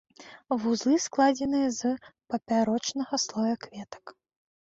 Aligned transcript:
Вузлы 0.61 0.95
складзены 1.03 1.59
з 1.79 1.91
папярочнага 2.33 3.15
слоя 3.25 3.55
клетак. 3.67 4.05